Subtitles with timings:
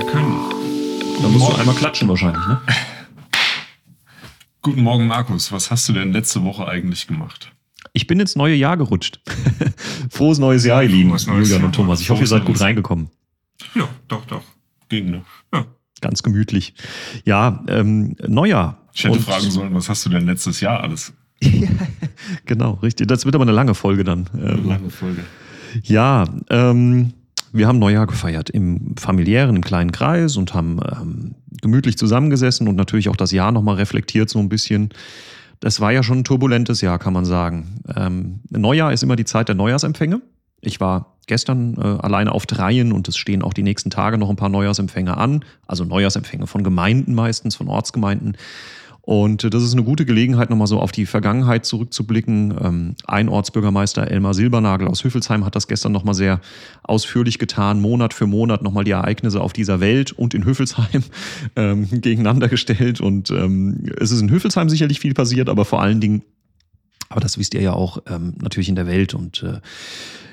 [0.00, 0.34] Wir können.
[1.20, 2.58] Da musst du einmal klatschen wahrscheinlich, ne?
[4.62, 5.52] Guten Morgen, Markus.
[5.52, 7.52] Was hast du denn letzte Woche eigentlich gemacht?
[7.92, 9.20] Ich bin ins neue Jahr gerutscht.
[10.10, 12.00] Frohes neues Jahr, ihr Lieben, Julian und Thomas.
[12.00, 13.10] Ich hoffe, ihr seid gut reingekommen.
[13.74, 14.40] Ja, doch, doch.
[14.88, 15.22] Ging, ne?
[15.52, 15.66] Ja.
[16.00, 16.72] Ganz gemütlich.
[17.26, 18.78] Ja, ähm, Neujahr.
[18.94, 21.12] Ich hätte Und- fragen sollen, was hast du denn letztes Jahr alles?
[22.46, 23.06] Genau, richtig.
[23.08, 24.30] Das wird aber eine lange Folge dann.
[24.34, 25.24] Ähm, Lange Folge.
[25.82, 27.12] Ja, ähm,
[27.52, 32.76] wir haben Neujahr gefeiert im familiären, im kleinen Kreis und haben ähm, gemütlich zusammengesessen und
[32.76, 34.90] natürlich auch das Jahr nochmal reflektiert so ein bisschen.
[35.60, 37.82] Das war ja schon ein turbulentes Jahr, kann man sagen.
[37.94, 40.22] Ähm, Neujahr ist immer die Zeit der Neujahrsempfänge.
[40.62, 44.30] Ich war gestern äh, alleine auf Dreien und es stehen auch die nächsten Tage noch
[44.30, 45.44] ein paar Neujahrsempfänge an.
[45.66, 48.36] Also Neujahrsempfänge von Gemeinden meistens, von Ortsgemeinden.
[49.02, 52.54] Und äh, das ist eine gute Gelegenheit, nochmal so auf die Vergangenheit zurückzublicken.
[52.62, 56.40] Ähm, ein Ortsbürgermeister, Elmar Silbernagel aus Hüffelsheim, hat das gestern nochmal sehr
[56.82, 61.02] ausführlich getan, Monat für Monat nochmal die Ereignisse auf dieser Welt und in Hüffelsheim
[61.56, 63.00] ähm, gegeneinander gestellt.
[63.00, 66.22] Und ähm, es ist in Hüffelsheim sicherlich viel passiert, aber vor allen Dingen,
[67.10, 69.14] aber das wisst ihr ja auch, ähm, natürlich in der Welt.
[69.14, 69.60] Und äh,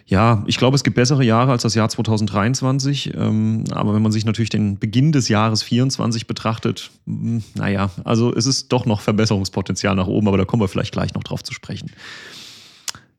[0.05, 3.15] ja, ich glaube, es gibt bessere Jahre als das Jahr 2023.
[3.15, 8.33] Ähm, aber wenn man sich natürlich den Beginn des Jahres 24 betrachtet, mh, naja, also
[8.33, 11.43] es ist doch noch Verbesserungspotenzial nach oben, aber da kommen wir vielleicht gleich noch drauf
[11.43, 11.91] zu sprechen.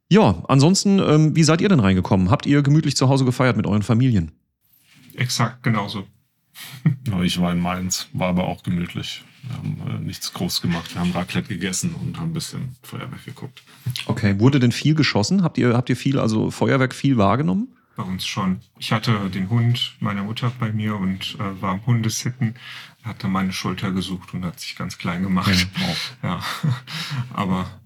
[0.08, 2.30] Ja, ansonsten, ähm, wie seid ihr denn reingekommen?
[2.30, 4.30] Habt ihr gemütlich zu Hause gefeiert mit euren Familien?
[5.14, 6.06] Exakt genauso.
[7.22, 9.22] Ich war in Mainz, war aber auch gemütlich.
[9.42, 10.94] Wir haben äh, nichts groß gemacht.
[10.94, 13.62] Wir haben Raclette gegessen und haben ein bisschen Feuerwerk geguckt.
[14.06, 15.42] Okay, wurde denn viel geschossen?
[15.42, 17.68] Habt ihr, habt ihr viel, also Feuerwerk viel wahrgenommen?
[17.96, 18.60] Bei uns schon.
[18.78, 22.54] Ich hatte den Hund meiner Mutter bei mir und äh, war am Hundesitten.
[23.02, 25.68] Er hat dann meine Schulter gesucht und hat sich ganz klein gemacht.
[26.22, 26.40] Ja.
[27.32, 27.77] Aber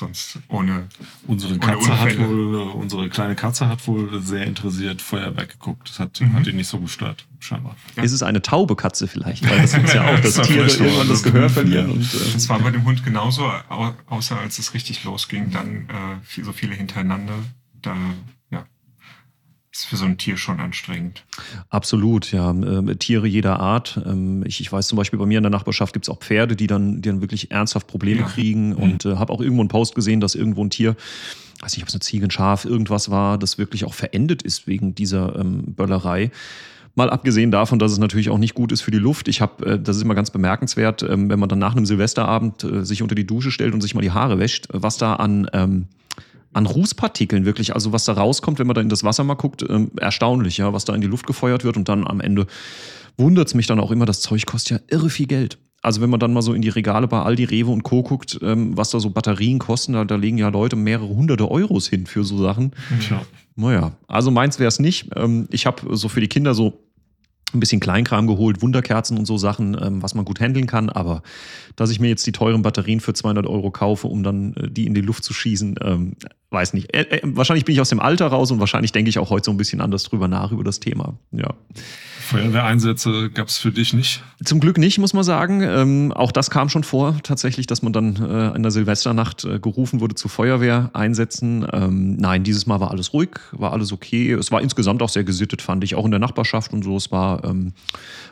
[0.00, 0.88] sonst ohne.
[1.28, 2.28] Unsere Ohne Katze hat Unfälle.
[2.28, 5.88] wohl, unsere kleine Katze hat wohl sehr interessiert Feuerwerk geguckt.
[5.88, 6.32] Das hat, Mhm.
[6.32, 7.76] hat ihn nicht so gestört, scheinbar.
[7.96, 8.02] Ja.
[8.02, 9.48] Ist es eine taube Katze vielleicht?
[9.48, 11.86] Weil das ist ja auch, dass Das Tiere irgendwann das das Gehör verlieren.
[11.88, 11.92] ja.
[11.94, 15.88] Und, äh, Es war bei dem Hund genauso, au- außer als es richtig losging, dann
[15.88, 17.34] äh, viel, so viele hintereinander.
[17.82, 17.94] Da,
[19.80, 21.24] ist für so ein Tier schon anstrengend.
[21.68, 22.50] Absolut, ja.
[22.50, 24.00] Ähm, Tiere jeder Art.
[24.06, 26.56] Ähm, ich, ich weiß zum Beispiel, bei mir in der Nachbarschaft gibt es auch Pferde,
[26.56, 28.26] die dann, die dann wirklich ernsthaft Probleme Ja.
[28.26, 28.74] kriegen.
[28.74, 30.96] Und äh, habe auch irgendwo einen Post gesehen, dass irgendwo ein Tier,
[31.60, 34.66] weiß nicht, ob es eine Ziege, ein Schaf, irgendwas war, das wirklich auch verendet ist
[34.66, 36.30] wegen dieser ähm, Böllerei.
[36.96, 39.28] Mal abgesehen davon, dass es natürlich auch nicht gut ist für die Luft.
[39.28, 42.64] Ich habe, äh, das ist immer ganz bemerkenswert, ähm, wenn man dann nach einem Silvesterabend
[42.64, 45.48] äh, sich unter die Dusche stellt und sich mal die Haare wäscht, was da an
[45.52, 45.86] ähm,
[46.52, 49.64] an Rußpartikeln wirklich, also was da rauskommt, wenn man da in das Wasser mal guckt,
[49.68, 52.46] ähm, erstaunlich, ja, was da in die Luft gefeuert wird und dann am Ende
[53.16, 55.58] wundert es mich dann auch immer, das Zeug kostet ja irre viel Geld.
[55.82, 58.02] Also wenn man dann mal so in die Regale bei Aldi, Rewe und Co.
[58.02, 61.88] guckt, ähm, was da so Batterien kosten, da, da legen ja Leute mehrere hunderte Euros
[61.88, 62.72] hin für so Sachen.
[63.00, 63.22] Tja.
[63.56, 65.08] Naja, also meins wäre es nicht.
[65.16, 66.84] Ähm, ich habe so für die Kinder so
[67.54, 70.88] ein bisschen Kleinkram geholt, Wunderkerzen und so Sachen, ähm, was man gut handeln kann.
[70.88, 71.22] Aber
[71.76, 74.86] dass ich mir jetzt die teuren Batterien für 200 Euro kaufe, um dann äh, die
[74.86, 76.16] in die Luft zu schießen, ähm,
[76.50, 76.94] weiß nicht.
[76.94, 79.46] Äh, äh, wahrscheinlich bin ich aus dem Alter raus und wahrscheinlich denke ich auch heute
[79.46, 81.14] so ein bisschen anders drüber nach über das Thema.
[81.32, 81.54] Ja.
[82.30, 84.22] Feuerwehreinsätze gab es für dich nicht.
[84.44, 85.62] Zum Glück nicht, muss man sagen.
[85.62, 89.58] Ähm, auch das kam schon vor, tatsächlich, dass man dann äh, in der Silvesternacht äh,
[89.58, 91.66] gerufen wurde zu Feuerwehreinsätzen.
[91.72, 94.32] Ähm, nein, dieses Mal war alles ruhig, war alles okay.
[94.32, 96.96] Es war insgesamt auch sehr gesittet, fand ich, auch in der Nachbarschaft und so.
[96.96, 97.72] Es war, ähm,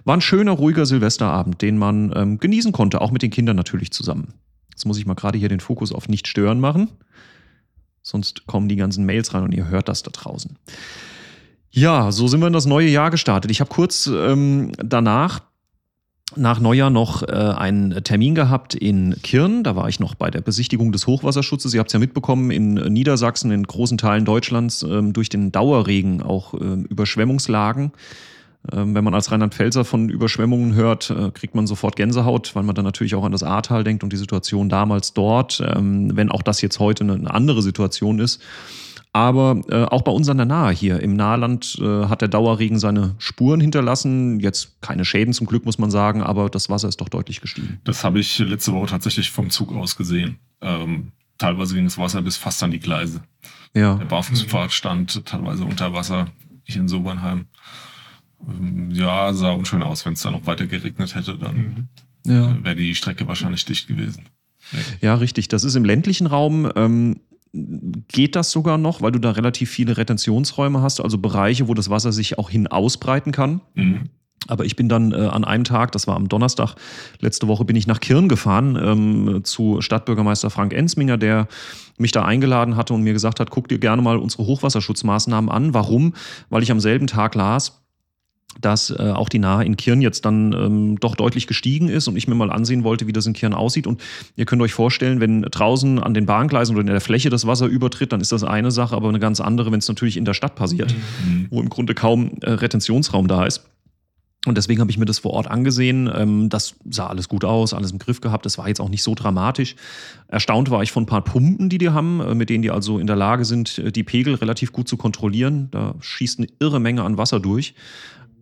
[0.05, 3.91] war ein schöner, ruhiger Silvesterabend, den man ähm, genießen konnte, auch mit den Kindern natürlich
[3.91, 4.35] zusammen.
[4.71, 6.89] Jetzt muss ich mal gerade hier den Fokus auf nicht stören machen.
[8.03, 10.57] Sonst kommen die ganzen Mails rein und ihr hört das da draußen.
[11.71, 13.51] Ja, so sind wir in das neue Jahr gestartet.
[13.51, 15.41] Ich habe kurz ähm, danach,
[16.35, 19.65] nach Neujahr, noch äh, einen Termin gehabt in Kirn.
[19.65, 21.75] Da war ich noch bei der Besichtigung des Hochwasserschutzes.
[21.75, 26.23] Ihr habt es ja mitbekommen, in Niedersachsen, in großen Teilen Deutschlands, ähm, durch den Dauerregen
[26.23, 27.93] auch ähm, Überschwemmungslagen.
[28.73, 32.75] Ähm, wenn man als Rheinland-Pfälzer von Überschwemmungen hört, äh, kriegt man sofort Gänsehaut, weil man
[32.75, 36.43] dann natürlich auch an das Ahrtal denkt und die Situation damals dort, ähm, wenn auch
[36.43, 38.43] das jetzt heute eine andere Situation ist.
[39.19, 42.79] Aber äh, auch bei uns an der Nahe hier im Nahland äh, hat der Dauerregen
[42.79, 44.39] seine Spuren hinterlassen.
[44.39, 47.81] Jetzt keine Schäden zum Glück, muss man sagen, aber das Wasser ist doch deutlich gestiegen.
[47.83, 50.39] Das habe ich letzte Woche tatsächlich vom Zug aus gesehen.
[50.61, 53.21] Ähm, teilweise ging das Wasser bis fast an die Gleise.
[53.75, 56.29] Ja, Der Barfußpfad stand teilweise unter Wasser
[56.63, 57.47] hier in Sobernheim.
[58.49, 60.07] Ähm, Ja, sah unschön aus.
[60.07, 62.33] Wenn es da noch weiter geregnet hätte, dann Mhm.
[62.33, 62.53] ja.
[62.53, 64.27] äh, wäre die Strecke wahrscheinlich dicht gewesen.
[65.01, 65.49] Ja, richtig.
[65.49, 66.71] Das ist im ländlichen Raum.
[66.77, 67.21] Ähm,
[67.53, 71.91] geht das sogar noch, weil du da relativ viele Retentionsräume hast, also Bereiche, wo das
[71.91, 73.61] Wasser sich auch hin ausbreiten kann.
[73.75, 74.11] Mhm.
[74.47, 76.77] Aber ich bin dann äh, an einem Tag, das war am Donnerstag,
[77.21, 81.49] letzte Woche bin ich nach Kirn gefahren ähm, zu Stadtbürgermeister Frank Ensminger, der
[81.99, 85.75] mich da eingeladen hatte und mir gesagt hat, guck dir gerne mal unsere Hochwasserschutzmaßnahmen an.
[85.75, 86.15] Warum?
[86.51, 87.83] Weil ich am selben Tag las,
[88.61, 92.17] dass äh, auch die Nahe in Kirn jetzt dann ähm, doch deutlich gestiegen ist und
[92.17, 93.87] ich mir mal ansehen wollte, wie das in Kirn aussieht.
[93.87, 94.01] Und
[94.37, 97.67] ihr könnt euch vorstellen, wenn draußen an den Bahngleisen oder in der Fläche das Wasser
[97.67, 100.35] übertritt, dann ist das eine Sache, aber eine ganz andere, wenn es natürlich in der
[100.35, 101.47] Stadt passiert, mhm.
[101.51, 103.65] wo im Grunde kaum äh, Retentionsraum da ist.
[104.47, 106.11] Und deswegen habe ich mir das vor Ort angesehen.
[106.15, 108.47] Ähm, das sah alles gut aus, alles im Griff gehabt.
[108.47, 109.77] Das war jetzt auch nicht so dramatisch.
[110.29, 112.99] Erstaunt war ich von ein paar Pumpen, die die haben, äh, mit denen die also
[112.99, 115.69] in der Lage sind, äh, die Pegel relativ gut zu kontrollieren.
[115.71, 117.75] Da schießt eine irre Menge an Wasser durch.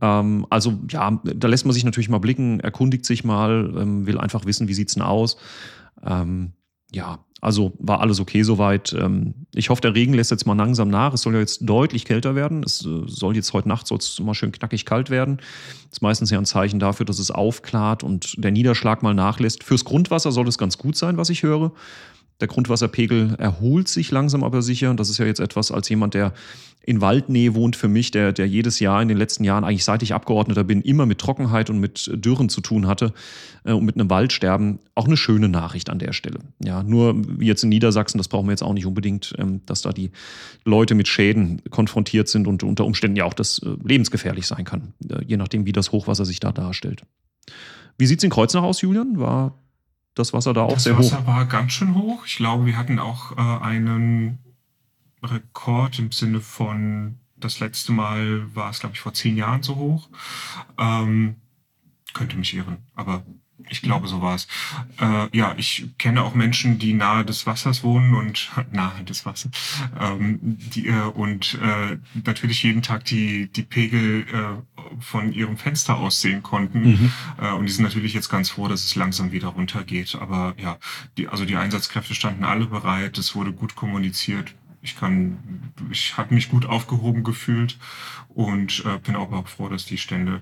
[0.00, 4.18] Ähm, also ja, da lässt man sich natürlich mal blicken, erkundigt sich mal, ähm, will
[4.18, 5.36] einfach wissen, wie sieht es denn aus.
[6.04, 6.52] Ähm,
[6.92, 8.94] ja, also war alles okay soweit.
[8.98, 11.12] Ähm, ich hoffe, der Regen lässt jetzt mal langsam nach.
[11.12, 12.62] Es soll ja jetzt deutlich kälter werden.
[12.64, 15.36] Es äh, soll jetzt heute Nacht soll's mal schön knackig kalt werden.
[15.36, 19.64] Das ist meistens ja ein Zeichen dafür, dass es aufklart und der Niederschlag mal nachlässt.
[19.64, 21.72] Fürs Grundwasser soll es ganz gut sein, was ich höre.
[22.40, 24.92] Der Grundwasserpegel erholt sich langsam aber sicher.
[24.94, 26.34] Das ist ja jetzt etwas als jemand, der
[26.86, 30.02] in Waldnähe wohnt für mich, der, der jedes Jahr in den letzten Jahren, eigentlich seit
[30.04, 33.12] ich Abgeordneter bin, immer mit Trockenheit und mit Dürren zu tun hatte
[33.64, 34.78] äh, und mit einem Waldsterben.
[34.94, 36.38] Auch eine schöne Nachricht an der Stelle.
[36.62, 39.92] Ja, nur jetzt in Niedersachsen, das brauchen wir jetzt auch nicht unbedingt, ähm, dass da
[39.92, 40.12] die
[40.64, 44.94] Leute mit Schäden konfrontiert sind und unter Umständen ja auch das äh, lebensgefährlich sein kann,
[45.10, 47.02] äh, je nachdem, wie das Hochwasser sich da darstellt.
[47.98, 49.18] Wie sieht es in Kreuznach aus, Julian?
[49.18, 49.58] War
[50.16, 51.18] das Wasser da auch das sehr Wasser hoch?
[51.18, 52.26] Das Wasser war ganz schön hoch.
[52.26, 54.38] Ich glaube, wir hatten auch äh, einen
[55.22, 59.76] Rekord im Sinne von, das letzte Mal war es, glaube ich, vor zehn Jahren so
[59.76, 60.08] hoch.
[60.78, 61.36] Ähm,
[62.14, 63.22] könnte mich irren, aber
[63.68, 64.46] ich glaube, so war es.
[65.00, 69.50] Äh, ja, ich kenne auch Menschen, die nahe des Wassers wohnen und nahe des Wassers
[70.00, 75.96] ähm, die, äh, und äh, natürlich jeden Tag die die Pegel äh, von ihrem Fenster
[75.96, 76.90] aus sehen konnten.
[76.90, 77.12] Mhm.
[77.40, 80.16] Äh, und die sind natürlich jetzt ganz froh, dass es langsam wieder runtergeht.
[80.16, 80.78] Aber ja,
[81.16, 83.18] die, also die Einsatzkräfte standen alle bereit.
[83.18, 84.54] Es wurde gut kommuniziert
[84.86, 87.78] ich kann, ich habe mich gut aufgehoben gefühlt
[88.28, 90.40] und äh, bin auch, auch froh, dass die Stände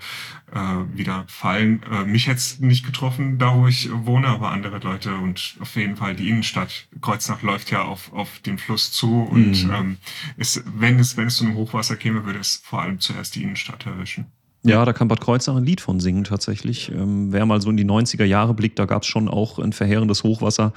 [0.52, 0.58] äh,
[0.94, 1.82] wieder fallen.
[1.84, 5.96] Äh, mich hätte nicht getroffen, da wo ich wohne, aber andere Leute und auf jeden
[5.96, 6.88] Fall die Innenstadt.
[7.00, 9.72] Kreuznach läuft ja auf, auf den Fluss zu und mhm.
[9.72, 9.96] ähm,
[10.36, 13.42] ist, wenn es, wenn es zu einem Hochwasser käme, würde es vor allem zuerst die
[13.42, 14.26] Innenstadt erwischen.
[14.66, 16.90] Ja, da kann Bad Kreuznach ein Lied von singen tatsächlich.
[16.90, 19.72] Ähm, wer mal so in die 90er Jahre blickt, da gab es schon auch ein
[19.72, 20.72] verheerendes Hochwasser.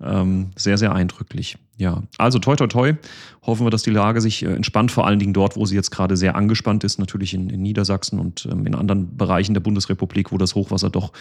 [0.00, 1.56] Ähm, sehr, sehr eindrücklich.
[1.76, 2.94] Ja, also toi, toi, toi.
[3.42, 5.90] Hoffen wir, dass die Lage sich äh, entspannt, vor allen Dingen dort, wo sie jetzt
[5.90, 10.32] gerade sehr angespannt ist, natürlich in, in Niedersachsen und ähm, in anderen Bereichen der Bundesrepublik,
[10.32, 11.12] wo das Hochwasser doch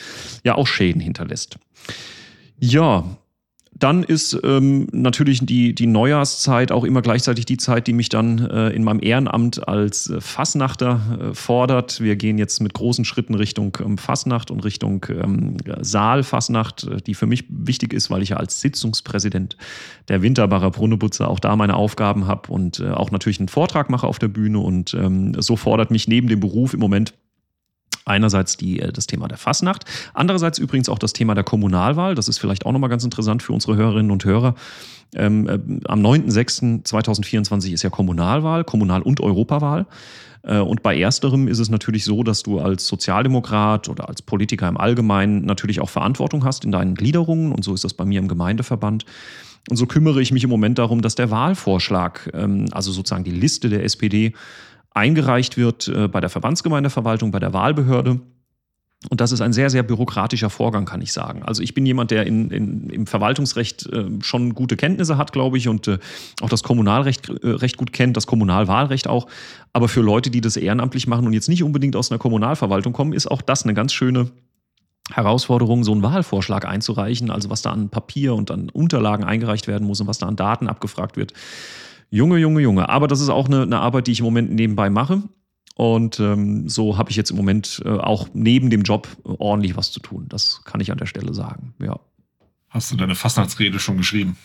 [0.43, 1.57] ja auch Schäden hinterlässt.
[2.59, 3.05] Ja,
[3.77, 8.39] dann ist ähm, natürlich die, die Neujahrszeit auch immer gleichzeitig die Zeit, die mich dann
[8.39, 11.01] äh, in meinem Ehrenamt als äh, Fassnachter
[11.31, 11.99] äh, fordert.
[11.99, 17.15] Wir gehen jetzt mit großen Schritten Richtung ähm, Fassnacht und Richtung ähm, Saalfassnacht, äh, die
[17.15, 19.57] für mich wichtig ist, weil ich ja als Sitzungspräsident
[20.07, 24.07] der Winterbacher Brunnebutze auch da meine Aufgaben habe und äh, auch natürlich einen Vortrag mache
[24.07, 24.59] auf der Bühne.
[24.59, 27.13] Und ähm, so fordert mich neben dem Beruf im Moment
[28.05, 32.15] Einerseits die, äh, das Thema der Fasnacht, andererseits übrigens auch das Thema der Kommunalwahl.
[32.15, 34.55] Das ist vielleicht auch nochmal ganz interessant für unsere Hörerinnen und Hörer.
[35.15, 39.87] Ähm, äh, am 9.06.2024 ist ja Kommunalwahl, Kommunal- und Europawahl.
[40.43, 44.67] Äh, und bei ersterem ist es natürlich so, dass du als Sozialdemokrat oder als Politiker
[44.67, 47.51] im Allgemeinen natürlich auch Verantwortung hast in deinen Gliederungen.
[47.51, 49.05] Und so ist das bei mir im Gemeindeverband.
[49.69, 53.31] Und so kümmere ich mich im Moment darum, dass der Wahlvorschlag, ähm, also sozusagen die
[53.31, 54.33] Liste der SPD,
[54.95, 58.21] eingereicht wird äh, bei der Verbandsgemeindeverwaltung, bei der Wahlbehörde.
[59.09, 61.43] Und das ist ein sehr, sehr bürokratischer Vorgang, kann ich sagen.
[61.43, 65.57] Also ich bin jemand, der in, in, im Verwaltungsrecht äh, schon gute Kenntnisse hat, glaube
[65.57, 65.99] ich, und äh,
[66.41, 69.27] auch das Kommunalrecht äh, recht gut kennt, das Kommunalwahlrecht auch.
[69.73, 73.13] Aber für Leute, die das ehrenamtlich machen und jetzt nicht unbedingt aus einer Kommunalverwaltung kommen,
[73.13, 74.31] ist auch das eine ganz schöne
[75.11, 79.85] Herausforderung, so einen Wahlvorschlag einzureichen, also was da an Papier und an Unterlagen eingereicht werden
[79.85, 81.33] muss und was da an Daten abgefragt wird.
[82.09, 82.89] Junge, Junge, Junge.
[82.89, 85.23] Aber das ist auch eine, eine Arbeit, die ich im Moment nebenbei mache.
[85.75, 89.91] Und ähm, so habe ich jetzt im Moment äh, auch neben dem Job ordentlich was
[89.91, 90.25] zu tun.
[90.29, 91.73] Das kann ich an der Stelle sagen.
[91.81, 91.99] Ja.
[92.69, 94.37] Hast du deine Fastnachtsrede schon geschrieben?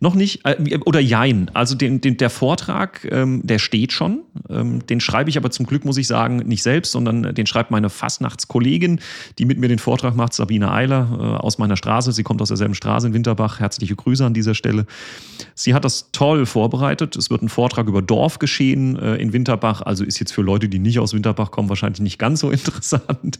[0.00, 1.50] Noch nicht, äh, oder jein.
[1.54, 4.20] Also den, den, der Vortrag, ähm, der steht schon.
[4.48, 7.70] Ähm, den schreibe ich aber zum Glück, muss ich sagen, nicht selbst, sondern den schreibt
[7.70, 9.00] meine Fastnachtskollegin,
[9.38, 12.12] die mit mir den Vortrag macht, Sabine Eiler äh, aus meiner Straße.
[12.12, 13.60] Sie kommt aus derselben Straße in Winterbach.
[13.60, 14.86] Herzliche Grüße an dieser Stelle.
[15.54, 17.16] Sie hat das toll vorbereitet.
[17.16, 19.82] Es wird ein Vortrag über Dorfgeschehen äh, in Winterbach.
[19.82, 23.38] Also ist jetzt für Leute, die nicht aus Winterbach kommen, wahrscheinlich nicht ganz so interessant.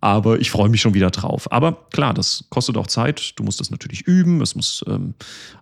[0.00, 1.50] Aber ich freue mich schon wieder drauf.
[1.52, 3.32] Aber klar, das kostet auch Zeit.
[3.36, 4.40] Du musst das natürlich üben.
[4.40, 5.14] Es muss ähm,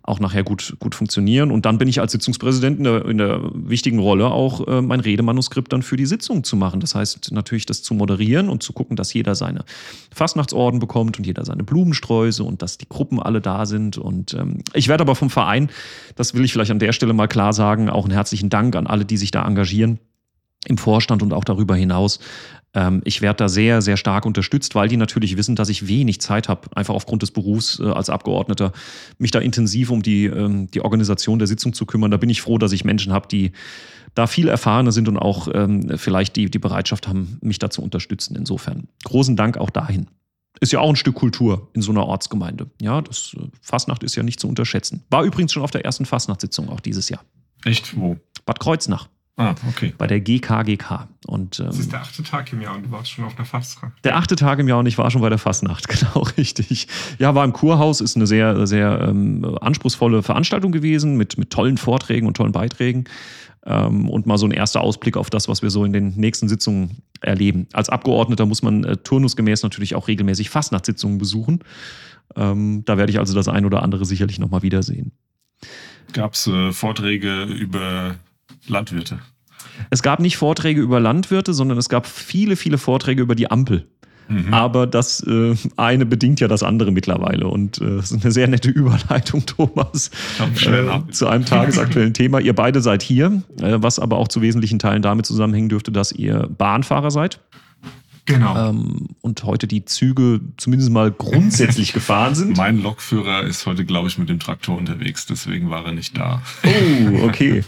[0.07, 1.51] auch nachher gut, gut funktionieren.
[1.51, 5.01] Und dann bin ich als Sitzungspräsident in der, in der wichtigen Rolle, auch äh, mein
[5.01, 6.81] Redemanuskript dann für die Sitzung zu machen.
[6.81, 9.65] Das heißt natürlich, das zu moderieren und zu gucken, dass jeder seine
[10.15, 13.97] Fastnachtsorden bekommt und jeder seine Blumensträuße und dass die Gruppen alle da sind.
[13.97, 15.71] Und ähm, ich werde aber vom Verein,
[16.17, 18.87] das will ich vielleicht an der Stelle mal klar sagen, auch einen herzlichen Dank an
[18.87, 19.99] alle, die sich da engagieren
[20.67, 22.19] im Vorstand und auch darüber hinaus.
[22.75, 26.21] Ähm, ich werde da sehr, sehr stark unterstützt, weil die natürlich wissen, dass ich wenig
[26.21, 28.73] Zeit habe, einfach aufgrund des Berufs äh, als Abgeordneter,
[29.19, 32.11] mich da intensiv um die, ähm, die Organisation der Sitzung zu kümmern.
[32.11, 33.53] Da bin ich froh, dass ich Menschen habe, die
[34.15, 37.83] da viel erfahrener sind und auch ähm, vielleicht die, die Bereitschaft haben, mich da zu
[37.83, 38.37] unterstützen.
[38.37, 40.09] Insofern großen Dank auch dahin.
[40.61, 42.71] Ist ja auch ein Stück Kultur in so einer Ortsgemeinde.
[42.81, 45.03] Ja, das äh, Fastnacht ist ja nicht zu unterschätzen.
[45.11, 47.25] War übrigens schon auf der ersten Fastnachtssitzung auch dieses Jahr.
[47.65, 47.97] Echt?
[47.97, 48.17] Wo?
[48.47, 49.09] Bad Kreuznach.
[49.37, 49.93] Ah, okay.
[49.99, 51.09] Bei der GKGK.
[51.27, 53.45] Und, ähm, das ist der achte Tag im Jahr und du warst schon auf der
[53.45, 53.93] Fastnacht.
[54.05, 56.87] Der achte Tag im Jahr und ich war schon bei der Fastnacht, genau richtig.
[57.19, 61.79] Ja, war im Kurhaus, ist eine sehr, sehr ähm, anspruchsvolle Veranstaltung gewesen mit, mit tollen
[61.79, 63.05] Vorträgen und tollen Beiträgen.
[63.67, 66.49] Ähm, und mal so ein erster Ausblick auf das, was wir so in den nächsten
[66.49, 67.67] Sitzungen erleben.
[67.73, 71.61] Als Abgeordneter muss man äh, turnusgemäß natürlich auch regelmäßig Fastnachtssitzungen besuchen.
[72.37, 75.11] Ähm, da werde ich also das ein oder andere sicherlich nochmal wiedersehen.
[76.13, 78.17] Gab es äh, Vorträge über
[78.67, 79.19] Landwirte.
[79.91, 83.87] Es gab nicht Vorträge über Landwirte, sondern es gab viele, viele Vorträge über die Ampel.
[84.29, 84.55] Mhm.
[84.55, 87.47] Aber das äh, eine bedingt ja das andere mittlerweile.
[87.47, 92.41] Und äh, das ist eine sehr nette Überleitung, Thomas, äh, zu einem tagesaktuellen Thema.
[92.41, 96.13] Ihr beide seid hier, äh, was aber auch zu wesentlichen Teilen damit zusammenhängen dürfte, dass
[96.13, 97.41] ihr Bahnfahrer seid.
[98.27, 98.71] Genau.
[98.71, 102.57] Ähm, und heute die Züge zumindest mal grundsätzlich gefahren sind.
[102.57, 106.41] Mein Lokführer ist heute, glaube ich, mit dem Traktor unterwegs, deswegen war er nicht da.
[106.65, 107.65] Oh, okay.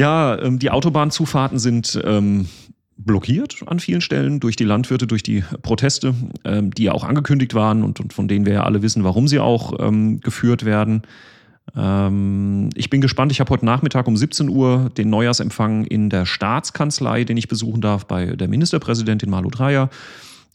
[0.00, 2.48] Ja, ähm, die Autobahnzufahrten sind ähm,
[2.96, 7.52] blockiert an vielen Stellen durch die Landwirte, durch die Proteste, ähm, die ja auch angekündigt
[7.52, 11.02] waren und, und, von denen wir ja alle wissen, warum sie auch ähm, geführt werden.
[11.76, 13.30] Ähm, ich bin gespannt.
[13.30, 17.82] Ich habe heute Nachmittag um 17 Uhr den Neujahrsempfang in der Staatskanzlei, den ich besuchen
[17.82, 19.90] darf bei der Ministerpräsidentin Malu Dreyer.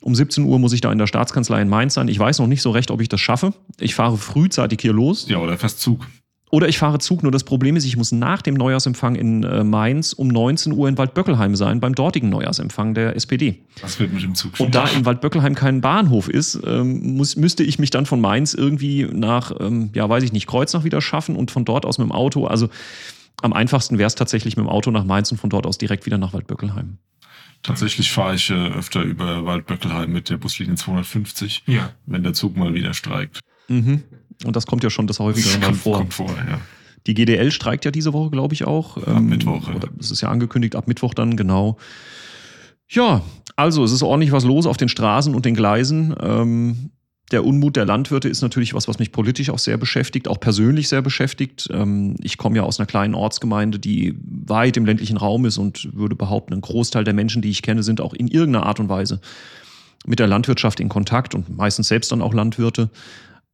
[0.01, 2.07] Um 17 Uhr muss ich da in der Staatskanzlei in Mainz sein.
[2.07, 3.53] Ich weiß noch nicht so recht, ob ich das schaffe.
[3.79, 5.29] Ich fahre frühzeitig hier los.
[5.29, 6.07] Ja, oder fast Zug.
[6.55, 9.65] Oder ich fahre Zug, nur das Problem ist, ich muss nach dem Neujahrsempfang in äh,
[9.65, 13.59] Mainz um 19 Uhr in Waldböckelheim sein, beim dortigen Neujahrsempfang der SPD.
[13.81, 17.63] Das wird mit dem Zug Und da in Waldböckelheim kein Bahnhof ist, ähm, muss, müsste
[17.63, 21.35] ich mich dann von Mainz irgendwie nach, ähm, ja, weiß ich nicht, Kreuznach wieder schaffen
[21.35, 22.47] und von dort aus mit dem Auto.
[22.47, 22.69] Also
[23.41, 26.05] am einfachsten wäre es tatsächlich mit dem Auto nach Mainz und von dort aus direkt
[26.05, 26.99] wieder nach Waldböckelheim.
[27.63, 31.91] Tatsächlich fahre ich äh, öfter über Waldböckelheim mit der Buslinie 250, ja.
[32.05, 33.41] wenn der Zug mal wieder streikt.
[33.67, 34.03] Mhm.
[34.43, 35.97] Und das kommt ja schon das häufigere mal vor.
[35.99, 36.59] Kommt vor, ja.
[37.07, 38.97] Die GDL streikt ja diese Woche, glaube ich, auch.
[38.97, 39.69] Ab ähm, Mittwoch.
[39.73, 41.77] Oder es ist ja angekündigt, ab Mittwoch dann, genau.
[42.89, 43.21] Ja,
[43.55, 46.15] also es ist ordentlich was los auf den Straßen und den Gleisen.
[46.21, 46.89] Ähm,
[47.31, 50.89] der Unmut der Landwirte ist natürlich was, was mich politisch auch sehr beschäftigt, auch persönlich
[50.89, 51.67] sehr beschäftigt.
[51.71, 55.89] Ähm, ich komme ja aus einer kleinen Ortsgemeinde, die weit im ländlichen Raum ist und
[55.95, 58.89] würde behaupten, ein Großteil der Menschen, die ich kenne, sind auch in irgendeiner Art und
[58.89, 59.21] Weise
[60.05, 62.89] mit der Landwirtschaft in Kontakt und meistens selbst dann auch Landwirte.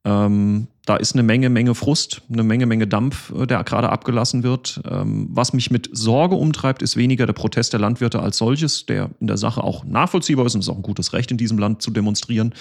[0.03, 4.41] Ähm, da ist eine Menge, Menge Frust, eine Menge, Menge Dampf, äh, der gerade abgelassen
[4.41, 4.81] wird.
[4.89, 9.11] Ähm, was mich mit Sorge umtreibt, ist weniger der Protest der Landwirte als solches, der
[9.19, 11.59] in der Sache auch nachvollziehbar ist und es ist auch ein gutes Recht in diesem
[11.59, 12.55] Land zu demonstrieren.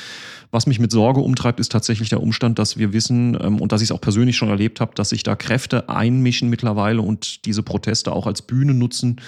[0.50, 3.80] Was mich mit Sorge umtreibt, ist tatsächlich der Umstand, dass wir wissen ähm, und dass
[3.80, 7.62] ich es auch persönlich schon erlebt habe, dass sich da Kräfte einmischen mittlerweile und diese
[7.62, 9.18] Proteste auch als Bühne nutzen.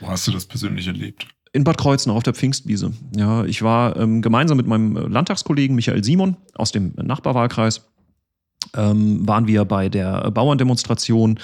[0.00, 1.28] Wo hast du das persönlich erlebt?
[1.52, 2.92] In Bad Kreuznach auf der Pfingstwiese.
[3.16, 7.90] Ja, ich war ähm, gemeinsam mit meinem Landtagskollegen Michael Simon aus dem Nachbarwahlkreis
[8.76, 11.38] ähm, waren wir bei der Bauerndemonstration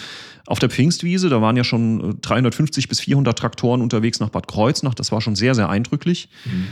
[0.46, 1.28] auf der Pfingstwiese.
[1.28, 4.94] Da waren ja schon 350 äh, bis 400 Traktoren unterwegs nach Bad Kreuznach.
[4.94, 6.28] Das war schon sehr, sehr eindrücklich.
[6.44, 6.68] Mhm.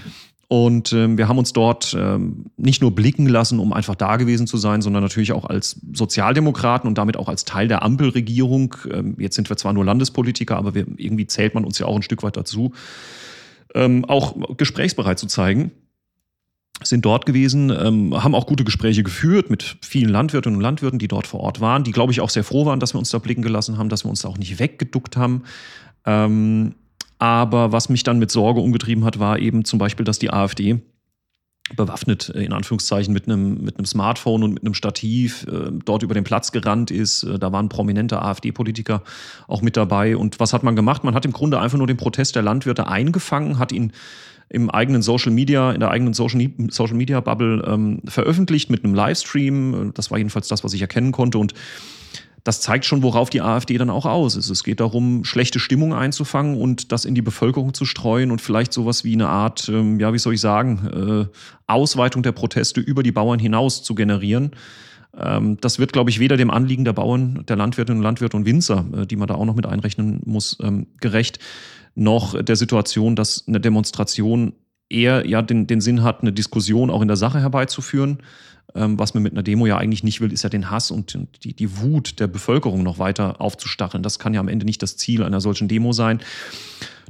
[0.48, 4.46] Und ähm, wir haben uns dort ähm, nicht nur blicken lassen, um einfach da gewesen
[4.46, 8.76] zu sein, sondern natürlich auch als Sozialdemokraten und damit auch als Teil der Ampelregierung.
[8.92, 11.96] Ähm, jetzt sind wir zwar nur Landespolitiker, aber wir, irgendwie zählt man uns ja auch
[11.96, 12.72] ein Stück weit dazu
[13.74, 15.72] ähm, auch gesprächsbereit zu zeigen
[16.82, 21.08] sind dort gewesen, ähm, haben auch gute Gespräche geführt mit vielen Landwirtinnen und Landwirten, die
[21.08, 23.18] dort vor Ort waren, die, glaube ich, auch sehr froh waren, dass wir uns da
[23.18, 25.44] blicken gelassen haben, dass wir uns da auch nicht weggeduckt haben.
[27.24, 30.82] Aber was mich dann mit Sorge umgetrieben hat, war eben zum Beispiel, dass die AfD
[31.74, 36.12] bewaffnet, in Anführungszeichen, mit einem, mit einem Smartphone und mit einem Stativ äh, dort über
[36.12, 37.22] den Platz gerannt ist.
[37.22, 39.02] Äh, da waren prominente AfD-Politiker
[39.48, 40.18] auch mit dabei.
[40.18, 41.02] Und was hat man gemacht?
[41.02, 43.92] Man hat im Grunde einfach nur den Protest der Landwirte eingefangen, hat ihn
[44.50, 48.92] im eigenen Social Media, in der eigenen Social, Social Media Bubble ähm, veröffentlicht mit einem
[48.92, 49.92] Livestream.
[49.94, 51.38] Das war jedenfalls das, was ich erkennen konnte.
[51.38, 51.54] Und
[52.44, 54.50] das zeigt schon, worauf die AfD dann auch aus ist.
[54.50, 58.74] Es geht darum, schlechte Stimmung einzufangen und das in die Bevölkerung zu streuen und vielleicht
[58.74, 61.36] sowas wie eine Art, ähm, ja, wie soll ich sagen, äh,
[61.66, 64.50] Ausweitung der Proteste über die Bauern hinaus zu generieren.
[65.16, 68.44] Ähm, das wird, glaube ich, weder dem Anliegen der Bauern, der Landwirtinnen und Landwirte und
[68.44, 71.38] Winzer, äh, die man da auch noch mit einrechnen muss, ähm, gerecht,
[71.94, 74.52] noch der Situation, dass eine Demonstration
[74.90, 78.18] eher ja den, den Sinn hat, eine Diskussion auch in der Sache herbeizuführen
[78.74, 81.54] was man mit einer Demo ja eigentlich nicht will, ist ja den Hass und die,
[81.54, 84.02] die Wut der Bevölkerung noch weiter aufzustacheln.
[84.02, 86.20] Das kann ja am Ende nicht das Ziel einer solchen Demo sein.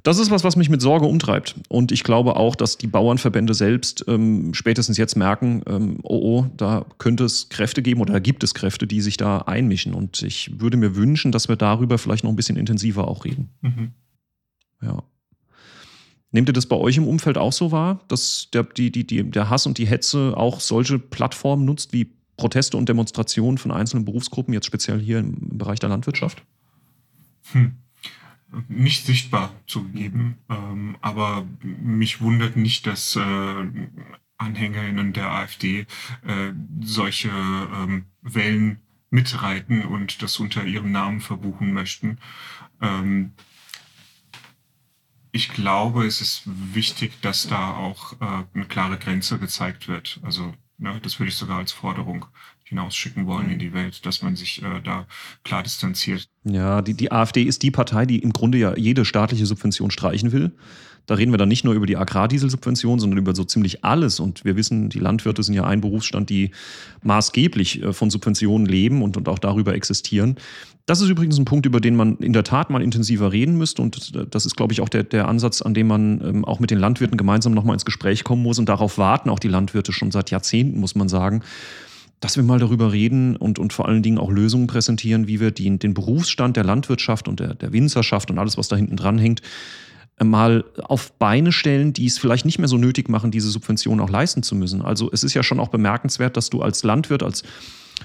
[0.04, 1.54] Das ist was, was mich mit Sorge umtreibt.
[1.68, 6.46] Und ich glaube auch, dass die Bauernverbände selbst ähm, spätestens jetzt merken, ähm, oh, oh,
[6.58, 9.94] da könnte es Kräfte geben oder da gibt es Kräfte, die sich da einmischen.
[9.94, 13.48] Und ich würde mir wünschen, dass wir darüber vielleicht noch ein bisschen intensiver auch reden.
[13.62, 13.92] Mhm.
[14.82, 15.02] Ja.
[16.34, 19.30] Nehmt ihr das bei euch im Umfeld auch so wahr, dass der, die, die, die,
[19.30, 24.04] der Hass und die Hetze auch solche Plattformen nutzt wie Proteste und Demonstrationen von einzelnen
[24.04, 26.42] Berufsgruppen, jetzt speziell hier im Bereich der Landwirtschaft?
[27.52, 27.76] Hm
[28.68, 30.38] nicht sichtbar zugegeben.
[30.48, 33.64] Ähm, aber mich wundert nicht, dass äh,
[34.38, 42.18] AnhängerInnen der AfD äh, solche ähm, Wellen mitreiten und das unter ihrem Namen verbuchen möchten.
[42.80, 43.32] Ähm,
[45.34, 50.20] ich glaube, es ist wichtig, dass da auch äh, eine klare Grenze gezeigt wird.
[50.22, 52.26] Also ne, das würde ich sogar als Forderung
[52.62, 55.06] hinausschicken wollen in die Welt, dass man sich äh, da
[55.42, 56.28] klar distanziert.
[56.44, 60.30] Ja, die, die AfD ist die Partei, die im Grunde ja jede staatliche Subvention streichen
[60.30, 60.52] will.
[61.06, 64.20] Da reden wir dann nicht nur über die Agrardieselsubvention, sondern über so ziemlich alles.
[64.20, 66.50] Und wir wissen, die Landwirte sind ja ein Berufsstand, die
[67.02, 70.36] maßgeblich äh, von Subventionen leben und, und auch darüber existieren.
[70.86, 73.82] Das ist übrigens ein Punkt, über den man in der Tat mal intensiver reden müsste.
[73.82, 76.70] Und das ist, glaube ich, auch der, der Ansatz, an dem man ähm, auch mit
[76.70, 78.58] den Landwirten gemeinsam nochmal ins Gespräch kommen muss.
[78.58, 81.42] Und darauf warten auch die Landwirte schon seit Jahrzehnten, muss man sagen
[82.20, 85.50] dass wir mal darüber reden und, und vor allen Dingen auch Lösungen präsentieren, wie wir
[85.50, 89.18] die, den Berufsstand der Landwirtschaft und der, der Winzerschaft und alles, was da hinten dran
[89.18, 89.44] hängt, äh,
[90.22, 94.10] mal auf Beine stellen, die es vielleicht nicht mehr so nötig machen, diese Subventionen auch
[94.10, 94.82] leisten zu müssen.
[94.82, 97.42] Also es ist ja schon auch bemerkenswert, dass du als Landwirt, als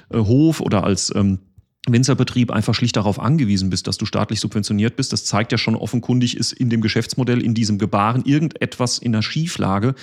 [0.09, 1.39] äh, Hof oder als ähm,
[1.87, 5.13] Winzerbetrieb einfach schlicht darauf angewiesen bist, dass du staatlich subventioniert bist.
[5.13, 9.21] Das zeigt ja schon offenkundig, ist in dem Geschäftsmodell, in diesem Gebaren irgendetwas in der
[9.21, 9.95] Schieflage.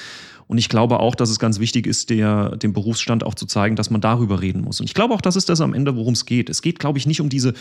[0.48, 3.74] Und ich glaube auch, dass es ganz wichtig ist, der, dem Berufsstand auch zu zeigen,
[3.74, 4.80] dass man darüber reden muss.
[4.80, 6.48] Und ich glaube auch, das ist das am Ende, worum es geht.
[6.48, 7.54] Es geht, glaube ich, nicht um diese,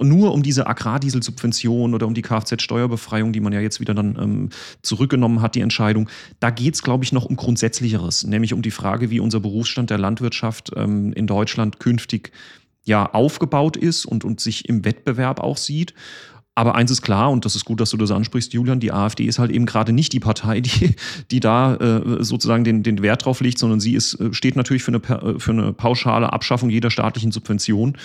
[0.00, 4.48] nur um diese Agrardieselsubvention oder um die Kfz-Steuerbefreiung, die man ja jetzt wieder dann ähm,
[4.82, 6.08] zurückgenommen hat, die Entscheidung.
[6.40, 9.90] Da geht es, glaube ich, noch um Grundsätzlicheres, nämlich um die Frage, wie unser Berufsstand
[9.90, 12.32] der Landwirtschaft ähm, in Deutschland künftig
[12.84, 15.94] ja aufgebaut ist und, und sich im Wettbewerb auch sieht.
[16.60, 19.24] Aber eins ist klar, und das ist gut, dass du das ansprichst, Julian, die AfD
[19.24, 20.94] ist halt eben gerade nicht die Partei, die,
[21.30, 24.82] die da äh, sozusagen den, den Wert drauf legt, sondern sie ist, äh, steht natürlich
[24.82, 27.96] für eine, äh, für eine pauschale Abschaffung jeder staatlichen Subvention.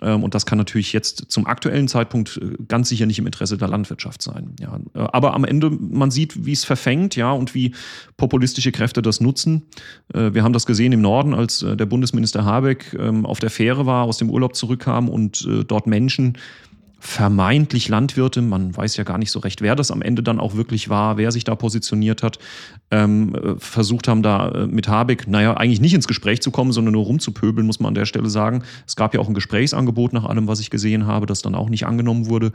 [0.00, 3.56] Ähm, und das kann natürlich jetzt zum aktuellen Zeitpunkt äh, ganz sicher nicht im Interesse
[3.56, 4.56] der Landwirtschaft sein.
[4.58, 4.80] Ja.
[4.94, 7.72] Aber am Ende, man sieht, wie es verfängt, ja, und wie
[8.16, 9.62] populistische Kräfte das nutzen.
[10.12, 14.06] Wir haben das gesehen im Norden, als der Bundesminister Habeck ähm, auf der Fähre war,
[14.06, 16.36] aus dem Urlaub zurückkam und dort Menschen
[17.04, 20.54] vermeintlich Landwirte, man weiß ja gar nicht so recht, wer das am Ende dann auch
[20.54, 22.38] wirklich war, wer sich da positioniert hat,
[22.92, 26.70] ähm, äh, versucht haben, da äh, mit Habeck, naja, eigentlich nicht ins Gespräch zu kommen,
[26.70, 28.62] sondern nur rumzupöbeln, muss man an der Stelle sagen.
[28.86, 31.70] Es gab ja auch ein Gesprächsangebot nach allem, was ich gesehen habe, das dann auch
[31.70, 32.52] nicht angenommen wurde.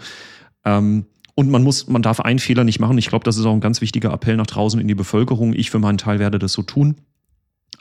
[0.63, 2.97] Ähm, und man muss, man darf einen Fehler nicht machen.
[2.97, 5.53] Ich glaube, das ist auch ein ganz wichtiger Appell nach draußen in die Bevölkerung.
[5.53, 6.95] Ich für meinen Teil werde das so tun.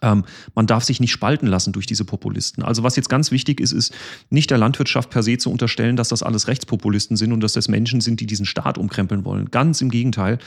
[0.07, 2.62] Ähm, man darf sich nicht spalten lassen durch diese Populisten.
[2.62, 3.92] Also was jetzt ganz wichtig ist, ist
[4.31, 7.69] nicht der Landwirtschaft per se zu unterstellen, dass das alles Rechtspopulisten sind und dass das
[7.69, 9.51] Menschen sind, die diesen Staat umkrempeln wollen.
[9.51, 10.38] Ganz im Gegenteil.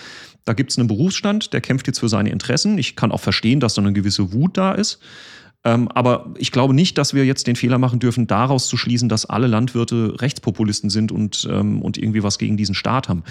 [0.46, 2.78] Da gibt es einen Berufsstand, der kämpft jetzt für seine Interessen.
[2.78, 5.00] Ich kann auch verstehen, dass da eine gewisse Wut da ist.
[5.66, 9.10] Ähm, aber ich glaube nicht, dass wir jetzt den Fehler machen dürfen, daraus zu schließen,
[9.10, 13.24] dass alle Landwirte Rechtspopulisten sind und, ähm, und irgendwie was gegen diesen Staat haben.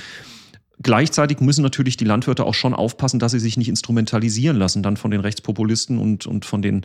[0.83, 4.97] Gleichzeitig müssen natürlich die Landwirte auch schon aufpassen, dass sie sich nicht instrumentalisieren lassen dann
[4.97, 6.83] von den Rechtspopulisten und, und von den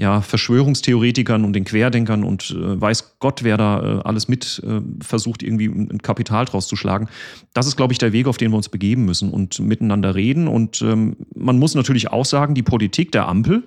[0.00, 4.80] ja, Verschwörungstheoretikern und den Querdenkern und äh, weiß Gott, wer da äh, alles mit äh,
[5.04, 7.08] versucht, irgendwie ein Kapital draus zu schlagen.
[7.52, 10.48] Das ist, glaube ich, der Weg, auf den wir uns begeben müssen und miteinander reden.
[10.48, 13.64] Und ähm, man muss natürlich auch sagen, die Politik der Ampel,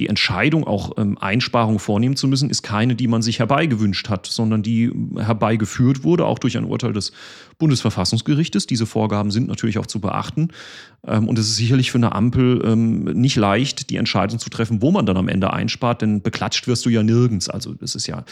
[0.00, 4.26] die Entscheidung, auch ähm, Einsparungen vornehmen zu müssen, ist keine, die man sich herbeigewünscht hat,
[4.26, 7.12] sondern die herbeigeführt wurde, auch durch ein Urteil des
[7.58, 8.66] Bundesverfassungsgerichtes.
[8.66, 10.48] Diese Vorgaben sind natürlich auch zu beachten.
[11.06, 14.80] Ähm, und es ist sicherlich für eine Ampel ähm, nicht leicht, die Entscheidung zu treffen,
[14.80, 17.50] wo man dann am Ende einspart, denn beklatscht wirst du ja nirgends.
[17.50, 18.24] Also das ist ja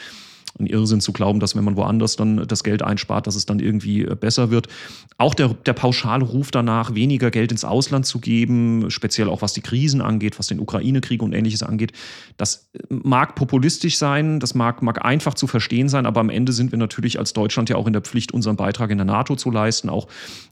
[0.59, 3.61] ein Irrsinn zu glauben, dass wenn man woanders dann das Geld einspart, dass es dann
[3.61, 4.69] irgendwie äh, besser wird.
[5.17, 9.53] Auch der, der pauschale Ruf danach, weniger Geld ins Ausland zu geben, speziell auch was
[9.53, 11.93] die Krisen angeht, was den Ukraine-Krieg und ähnliches angeht,
[12.37, 16.73] das mag populistisch sein, das mag, mag einfach zu verstehen sein, aber am Ende sind
[16.73, 19.51] wir natürlich als Deutschland ja auch in der Pflicht, unseren Beitrag in der NATO zu
[19.51, 20.09] leisten, auch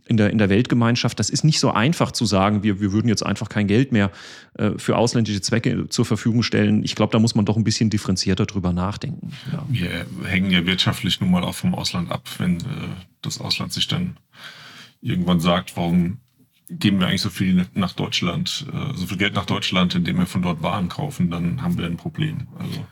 [0.06, 1.18] in der, in der Weltgemeinschaft.
[1.18, 4.10] Das ist nicht so einfach zu sagen, wir, wir würden jetzt einfach kein Geld mehr
[4.54, 6.84] äh, für ausländische Zwecke zur Verfügung stellen.
[6.84, 9.32] Ich glaube, da muss man doch ein bisschen differenzierter drüber nachdenken.
[9.52, 9.85] Ja.
[9.90, 12.64] Wir hängen ja wirtschaftlich nun mal auch vom Ausland ab, wenn äh,
[13.22, 14.16] das Ausland sich dann
[15.00, 16.18] irgendwann sagt, warum
[16.68, 20.26] geben wir eigentlich so viel nach Deutschland, äh, so viel Geld nach Deutschland, indem wir
[20.26, 22.48] von dort Waren kaufen, dann haben wir ein Problem.
[22.58, 22.86] Also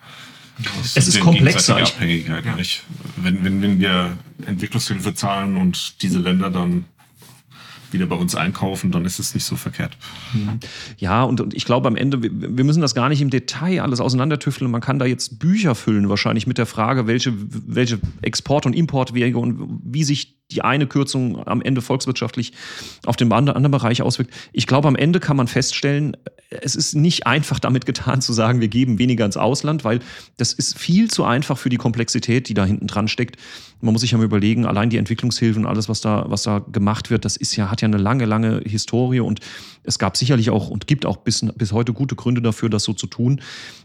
[0.94, 1.78] es ist komplexer.
[1.78, 2.54] Abhängigkeit, ja.
[2.54, 2.84] nicht?
[3.16, 6.84] Wenn, wenn, wenn wir Entwicklungshilfe zahlen und diese Länder dann
[7.94, 9.96] wieder bei uns einkaufen, dann ist es nicht so verkehrt.
[10.98, 13.80] Ja, und, und ich glaube am Ende, wir, wir müssen das gar nicht im Detail
[13.80, 14.70] alles auseinandertüfteln.
[14.70, 19.38] Man kann da jetzt Bücher füllen, wahrscheinlich mit der Frage, welche, welche Export- und Importwege
[19.38, 22.52] und wie sich die eine Kürzung am Ende volkswirtschaftlich
[23.04, 24.32] auf den anderen Bereich auswirkt.
[24.52, 26.16] Ich glaube, am Ende kann man feststellen,
[26.62, 30.00] es ist nicht einfach damit getan zu sagen, wir geben weniger ins Ausland, weil
[30.36, 33.36] das ist viel zu einfach für die Komplexität, die da hinten dran steckt.
[33.80, 37.10] Man muss sich ja mal überlegen, allein die Entwicklungshilfen alles, was da, was da gemacht
[37.10, 39.40] wird, das ist ja, hat ja eine lange, lange Historie und
[39.82, 42.92] es gab sicherlich auch und gibt auch bis, bis heute gute Gründe dafür, das so
[42.92, 43.40] zu tun.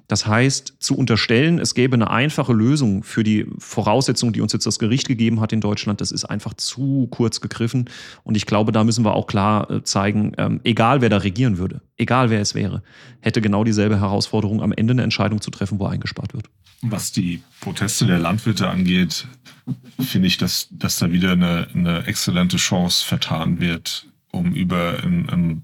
[0.08, 4.66] Das heißt, zu unterstellen, es gäbe eine einfache Lösung für die Voraussetzungen, die uns jetzt
[4.66, 7.90] das Gericht gegeben hat in Deutschland, das ist einfach zu kurz gegriffen.
[8.24, 11.58] Und ich glaube, da müssen wir auch klar äh, zeigen, ähm, egal wer da regieren
[11.58, 12.84] würde, egal wer es wäre,
[13.22, 16.50] hätte genau dieselbe Herausforderung, am Ende eine Entscheidung zu treffen, wo eingespart wird.
[16.82, 19.28] Was die Proteste der Landwirte angeht,
[20.00, 25.30] finde ich, dass, dass da wieder eine, eine exzellente Chance vertan wird, um über ein,
[25.30, 25.64] ein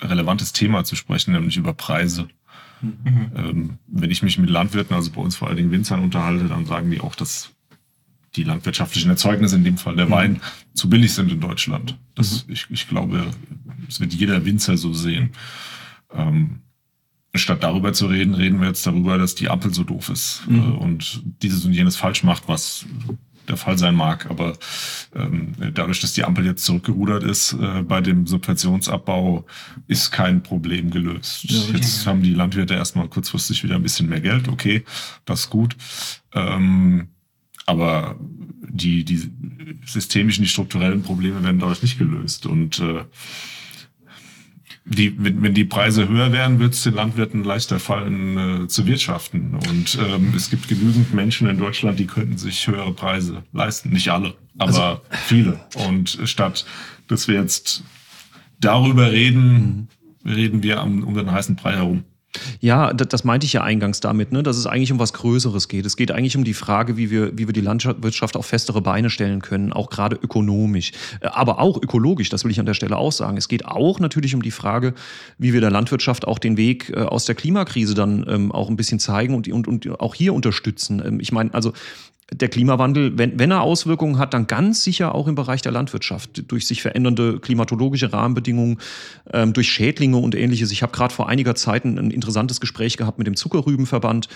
[0.00, 2.28] relevantes Thema zu sprechen, nämlich über Preise.
[2.80, 3.30] Mhm.
[3.36, 6.66] Ähm, wenn ich mich mit Landwirten, also bei uns vor allen Dingen Winzern unterhalte, dann
[6.66, 7.53] sagen die auch, dass
[8.36, 10.10] die landwirtschaftlichen Erzeugnisse, in dem Fall der mhm.
[10.10, 10.40] Wein,
[10.74, 11.96] zu billig sind in Deutschland.
[12.14, 12.52] Das, mhm.
[12.52, 13.26] ich, ich glaube,
[13.86, 15.30] das wird jeder Winzer so sehen.
[16.12, 16.60] Ähm,
[17.34, 20.58] statt darüber zu reden, reden wir jetzt darüber, dass die Ampel so doof ist mhm.
[20.58, 22.86] äh, und dieses und jenes falsch macht, was
[23.48, 24.30] der Fall sein mag.
[24.30, 24.56] Aber
[25.14, 29.44] ähm, dadurch, dass die Ampel jetzt zurückgerudert ist äh, bei dem Subventionsabbau,
[29.86, 31.44] ist kein Problem gelöst.
[31.44, 34.48] Ja, jetzt haben die Landwirte erstmal kurzfristig wieder ein bisschen mehr Geld.
[34.48, 34.84] Okay,
[35.24, 35.76] das ist gut.
[36.32, 37.08] Ähm,
[37.66, 39.30] aber die, die
[39.86, 42.46] systemischen, die strukturellen Probleme werden dadurch nicht gelöst.
[42.46, 43.04] Und äh,
[44.84, 48.86] die, wenn, wenn die Preise höher wären, wird es den Landwirten leichter fallen äh, zu
[48.86, 49.54] wirtschaften.
[49.54, 53.90] Und ähm, es gibt genügend Menschen in Deutschland, die könnten sich höhere Preise leisten.
[53.90, 55.60] Nicht alle, aber also, viele.
[55.74, 56.66] Und statt
[57.08, 57.84] dass wir jetzt
[58.60, 59.88] darüber reden,
[60.22, 60.30] mhm.
[60.30, 62.04] reden wir am, um den heißen Brei herum.
[62.60, 65.86] Ja, das meinte ich ja eingangs damit, ne, dass es eigentlich um was Größeres geht.
[65.86, 69.10] Es geht eigentlich um die Frage, wie wir, wie wir die Landwirtschaft auf festere Beine
[69.10, 72.96] stellen können, auch gerade ökonomisch, äh, aber auch ökologisch, das will ich an der Stelle
[72.96, 73.36] auch sagen.
[73.36, 74.94] Es geht auch natürlich um die Frage,
[75.38, 78.76] wie wir der Landwirtschaft auch den Weg äh, aus der Klimakrise dann ähm, auch ein
[78.76, 81.02] bisschen zeigen und, und, und auch hier unterstützen.
[81.04, 81.72] Ähm, ich meine, also
[82.32, 86.50] der Klimawandel, wenn, wenn er Auswirkungen hat, dann ganz sicher auch im Bereich der Landwirtschaft,
[86.50, 88.78] durch sich verändernde klimatologische Rahmenbedingungen,
[89.32, 90.70] ähm, durch Schädlinge und ähnliches.
[90.70, 94.28] Ich habe gerade vor einiger Zeit ein, interessantes Gespräch gehabt mit dem Zuckerrübenverband,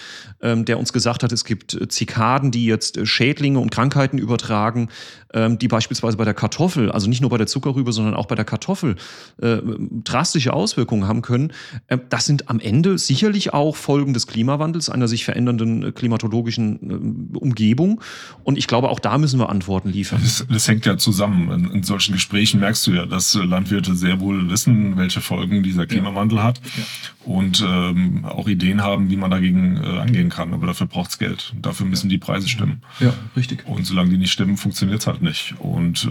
[0.42, 4.18] ähm, der uns gesagt hat, es gibt äh, Zikaden, die jetzt äh, Schädlinge und Krankheiten
[4.18, 4.88] übertragen,
[5.32, 8.34] ähm, die beispielsweise bei der Kartoffel, also nicht nur bei der Zuckerrübe, sondern auch bei
[8.34, 8.96] der Kartoffel
[9.40, 9.58] äh,
[10.04, 11.52] drastische Auswirkungen haben können.
[11.86, 17.32] Äh, das sind am Ende sicherlich auch Folgen des Klimawandels, einer sich verändernden äh, klimatologischen
[17.34, 17.77] äh, Umgebung.
[17.78, 18.00] Umgebung.
[18.44, 20.20] Und ich glaube, auch da müssen wir Antworten liefern.
[20.22, 21.50] Das, das hängt ja zusammen.
[21.50, 25.86] In, in, solchen Gesprächen merkst du ja, dass Landwirte sehr wohl wissen, welche Folgen dieser
[25.86, 26.44] Klimawandel ja.
[26.44, 27.32] hat ja.
[27.32, 30.54] und ähm, auch Ideen haben, wie man dagegen äh, angehen kann.
[30.54, 31.54] Aber dafür braucht es Geld.
[31.60, 32.82] Dafür müssen die Preise stimmen.
[33.00, 33.66] Ja, richtig.
[33.66, 35.54] Und solange die nicht stimmen, funktioniert es halt nicht.
[35.58, 36.08] Und äh,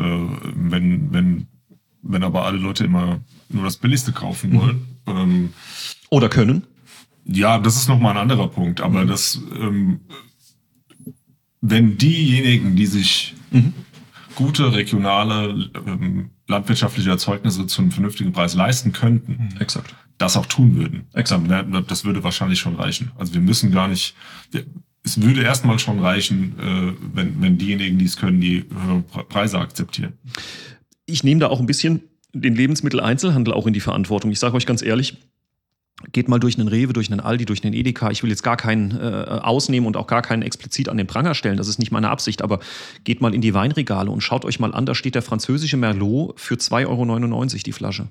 [0.56, 1.48] wenn, wenn,
[2.04, 4.88] wenn aber alle Leute immer nur das Billigste kaufen wollen.
[5.08, 5.18] Mhm.
[5.18, 5.54] Ähm,
[6.10, 6.64] Oder können.
[7.26, 8.80] Ja, das ist nochmal ein anderer Punkt.
[8.80, 9.08] Aber mhm.
[9.08, 10.02] das ähm,
[11.62, 13.74] wenn diejenigen, die sich mhm.
[14.36, 19.62] gute regionale ähm, landwirtschaftliche Erzeugnisse zu einem vernünftigen Preis leisten könnten, mhm.
[19.62, 19.96] Exakt.
[20.18, 21.50] das auch tun würden, Exakt.
[21.88, 23.12] das würde wahrscheinlich schon reichen.
[23.18, 24.16] Also wir müssen gar nicht,
[25.04, 28.66] es würde erstmal schon reichen, äh, wenn, wenn diejenigen, die es können, die
[29.30, 30.14] Preise akzeptieren.
[31.06, 32.02] Ich nehme da auch ein bisschen
[32.34, 34.32] den Lebensmitteleinzelhandel auch in die Verantwortung.
[34.32, 35.18] Ich sage euch ganz ehrlich,
[36.12, 38.12] Geht mal durch einen Rewe, durch einen Aldi, durch einen Edeka.
[38.12, 41.34] Ich will jetzt gar keinen äh, ausnehmen und auch gar keinen explizit an den Pranger
[41.34, 41.58] stellen.
[41.58, 42.44] Das ist nicht meine Absicht.
[42.44, 42.60] Aber
[43.04, 44.86] geht mal in die Weinregale und schaut euch mal an.
[44.86, 48.08] Da steht der französische Merlot für 2,99 Euro die Flasche.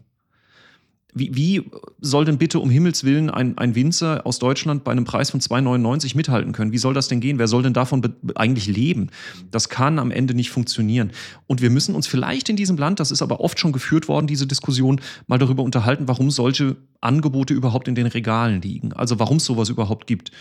[1.18, 5.04] Wie, wie soll denn bitte um Himmels Willen ein, ein Winzer aus Deutschland bei einem
[5.04, 6.72] Preis von 2,99 mithalten können?
[6.72, 7.38] Wie soll das denn gehen?
[7.38, 8.02] Wer soll denn davon
[8.34, 9.08] eigentlich leben?
[9.50, 11.12] Das kann am Ende nicht funktionieren.
[11.46, 14.26] Und wir müssen uns vielleicht in diesem Land, das ist aber oft schon geführt worden,
[14.26, 18.92] diese Diskussion, mal darüber unterhalten, warum solche Angebote überhaupt in den Regalen liegen.
[18.92, 20.32] Also warum es sowas überhaupt gibt.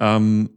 [0.00, 0.50] Ähm,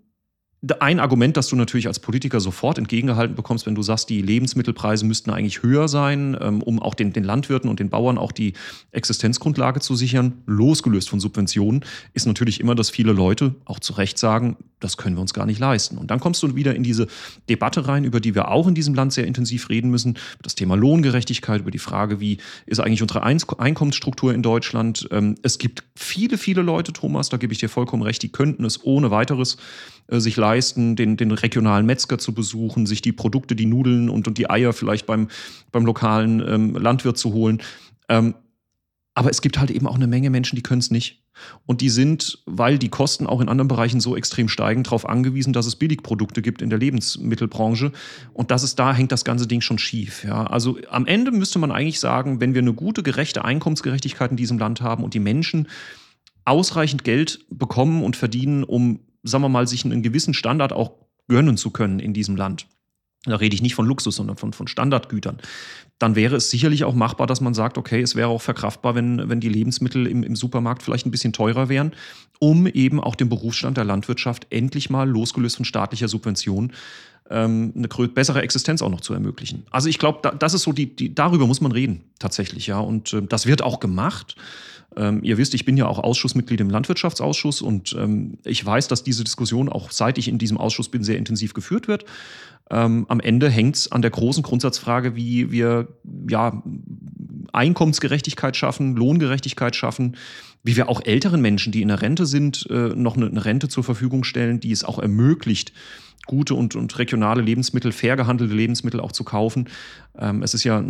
[0.80, 5.06] ein Argument, das du natürlich als Politiker sofort entgegengehalten bekommst, wenn du sagst, die Lebensmittelpreise
[5.06, 8.54] müssten eigentlich höher sein, ähm, um auch den, den Landwirten und den Bauern auch die
[8.92, 14.18] Existenzgrundlage zu sichern, losgelöst von Subventionen, ist natürlich immer, dass viele Leute auch zu Recht
[14.18, 15.98] sagen, das können wir uns gar nicht leisten.
[15.98, 17.08] Und dann kommst du wieder in diese
[17.50, 20.76] Debatte rein, über die wir auch in diesem Land sehr intensiv reden müssen, das Thema
[20.76, 25.08] Lohngerechtigkeit, über die Frage, wie ist eigentlich unsere Einkommensstruktur in Deutschland.
[25.12, 28.64] Ähm, es gibt viele, viele Leute, Thomas, da gebe ich dir vollkommen recht, die könnten
[28.66, 29.58] es ohne weiteres
[30.08, 34.28] äh, sich leisten den, den regionalen Metzger zu besuchen, sich die Produkte, die Nudeln und,
[34.28, 35.28] und die Eier vielleicht beim,
[35.72, 37.62] beim lokalen ähm, Landwirt zu holen.
[38.10, 38.36] Ähm,
[39.16, 41.24] aber es gibt halt eben auch eine Menge Menschen, die können es nicht.
[41.66, 45.54] Und die sind, weil die Kosten auch in anderen Bereichen so extrem steigen, darauf angewiesen,
[45.54, 47.92] dass es Billigprodukte gibt in der Lebensmittelbranche.
[48.34, 50.24] Und das ist da hängt das ganze Ding schon schief.
[50.24, 50.46] Ja.
[50.46, 54.58] Also am Ende müsste man eigentlich sagen, wenn wir eine gute, gerechte Einkommensgerechtigkeit in diesem
[54.58, 55.68] Land haben und die Menschen
[56.46, 60.92] ausreichend Geld bekommen und verdienen, um, sagen wir mal, sich einen gewissen Standard auch
[61.28, 62.68] gönnen zu können in diesem Land.
[63.26, 65.40] Da rede ich nicht von Luxus, sondern von, von Standardgütern
[66.04, 69.30] dann wäre es sicherlich auch machbar, dass man sagt, okay, es wäre auch verkraftbar, wenn,
[69.30, 71.94] wenn die Lebensmittel im, im Supermarkt vielleicht ein bisschen teurer wären,
[72.40, 76.74] um eben auch den Berufsstand der Landwirtschaft endlich mal losgelöst von staatlicher Subvention
[77.30, 79.66] ähm, eine bessere Existenz auch noch zu ermöglichen.
[79.72, 82.80] Also ich glaube, da, das ist so die, die, darüber muss man reden tatsächlich, ja.
[82.80, 84.36] Und äh, das wird auch gemacht.
[84.98, 89.04] Ähm, ihr wisst, ich bin ja auch Ausschussmitglied im Landwirtschaftsausschuss und ähm, ich weiß, dass
[89.04, 92.06] diese Diskussion auch seit ich in diesem Ausschuss bin sehr intensiv geführt wird.
[92.70, 95.88] Ähm, am Ende hängt es an der großen Grundsatzfrage, wie wir
[96.30, 96.64] ja,
[97.52, 100.16] Einkommensgerechtigkeit schaffen, Lohngerechtigkeit schaffen,
[100.64, 103.84] wie wir auch älteren Menschen, die in der Rente sind, äh, noch eine, Rente zur
[103.84, 105.74] Verfügung stellen, die es auch ermöglicht,
[106.26, 109.68] gute und, und regionale Lebensmittel, fair gehandelte Lebensmittel auch zu kaufen.
[110.18, 110.82] Ähm, es ist ja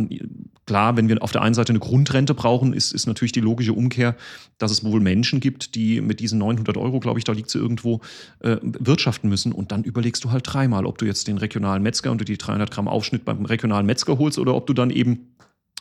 [0.67, 3.73] klar, wenn wir auf der einen Seite eine Grundrente brauchen, ist, ist natürlich die logische
[3.73, 4.15] Umkehr,
[4.59, 7.57] dass es wohl Menschen gibt, die mit diesen 900 Euro, glaube ich, da liegt sie
[7.57, 8.01] irgendwo,
[8.41, 9.53] äh, wirtschaften müssen.
[9.53, 12.69] Und dann überlegst du halt dreimal, ob du jetzt den regionalen Metzger und die 300
[12.69, 15.33] Gramm Aufschnitt beim regionalen Metzger holst oder ob du dann eben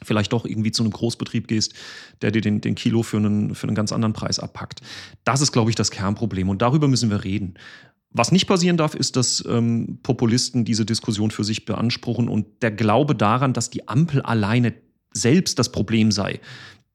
[0.05, 1.75] vielleicht doch irgendwie zu einem Großbetrieb gehst,
[2.21, 4.81] der dir den, den Kilo für einen, für einen ganz anderen Preis abpackt.
[5.25, 6.49] Das ist, glaube ich, das Kernproblem.
[6.49, 7.55] Und darüber müssen wir reden.
[8.11, 12.71] Was nicht passieren darf, ist, dass ähm, Populisten diese Diskussion für sich beanspruchen und der
[12.71, 14.75] Glaube daran, dass die Ampel alleine
[15.15, 16.41] selbst das Problem sei,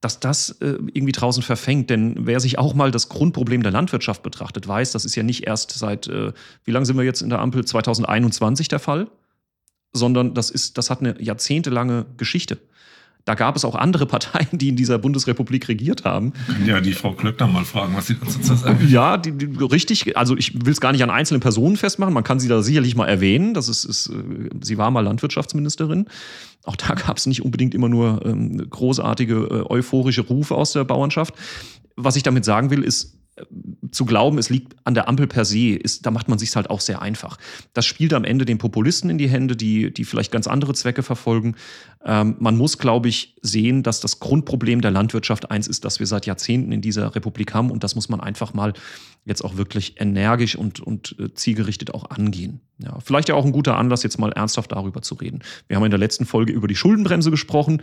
[0.00, 1.90] dass das äh, irgendwie draußen verfängt.
[1.90, 5.46] Denn wer sich auch mal das Grundproblem der Landwirtschaft betrachtet, weiß, das ist ja nicht
[5.46, 6.32] erst seit, äh,
[6.64, 9.10] wie lange sind wir jetzt in der Ampel, 2021 der Fall,
[9.92, 12.58] sondern das, ist, das hat eine jahrzehntelange Geschichte.
[13.28, 16.32] Da gab es auch andere Parteien, die in dieser Bundesrepublik regiert haben.
[16.64, 18.88] Ja, die Frau Klöckner mal fragen, was sie dazu sagen.
[18.88, 20.16] Ja, die, die, richtig.
[20.16, 22.14] Also ich will es gar nicht an einzelnen Personen festmachen.
[22.14, 23.52] Man kann sie da sicherlich mal erwähnen.
[23.52, 26.06] Das ist, ist äh, sie war mal Landwirtschaftsministerin.
[26.64, 30.84] Auch da gab es nicht unbedingt immer nur ähm, großartige, äh, euphorische Rufe aus der
[30.84, 31.34] Bauernschaft.
[31.96, 33.18] Was ich damit sagen will, ist,
[33.90, 36.70] zu glauben, es liegt an der Ampel per se, ist, da macht man sich halt
[36.70, 37.38] auch sehr einfach.
[37.72, 41.02] Das spielt am Ende den Populisten in die Hände, die, die vielleicht ganz andere Zwecke
[41.02, 41.56] verfolgen.
[42.04, 46.06] Ähm, man muss, glaube ich, sehen, dass das Grundproblem der Landwirtschaft eins ist, das wir
[46.06, 47.70] seit Jahrzehnten in dieser Republik haben.
[47.70, 48.72] Und das muss man einfach mal
[49.24, 52.60] jetzt auch wirklich energisch und, und äh, zielgerichtet auch angehen.
[52.78, 55.40] Ja, vielleicht ja auch ein guter Anlass, jetzt mal ernsthaft darüber zu reden.
[55.66, 57.82] Wir haben in der letzten Folge über die Schuldenbremse gesprochen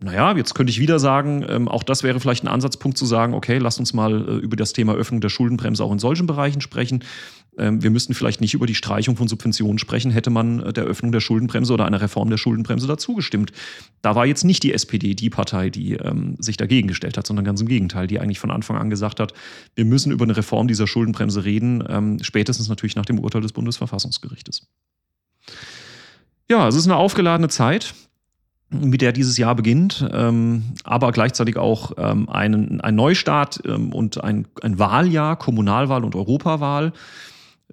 [0.00, 3.34] naja, jetzt könnte ich wieder sagen, ähm, auch das wäre vielleicht ein Ansatzpunkt zu sagen,
[3.34, 6.60] okay, lasst uns mal äh, über das Thema Öffnung der Schuldenbremse auch in solchen Bereichen
[6.60, 7.02] sprechen.
[7.58, 10.84] Ähm, wir müssten vielleicht nicht über die Streichung von Subventionen sprechen, hätte man äh, der
[10.84, 13.50] Öffnung der Schuldenbremse oder einer Reform der Schuldenbremse dazu gestimmt.
[14.00, 17.44] Da war jetzt nicht die SPD die Partei, die ähm, sich dagegen gestellt hat, sondern
[17.44, 19.32] ganz im Gegenteil, die eigentlich von Anfang an gesagt hat,
[19.74, 23.52] wir müssen über eine Reform dieser Schuldenbremse reden, ähm, spätestens natürlich nach dem Urteil des
[23.52, 24.68] Bundesverfassungsgerichtes.
[26.48, 27.94] Ja, es ist eine aufgeladene Zeit
[28.70, 34.22] mit der dieses Jahr beginnt, ähm, aber gleichzeitig auch ähm, einen, ein Neustart ähm, und
[34.22, 36.92] ein, ein Wahljahr, Kommunalwahl und Europawahl.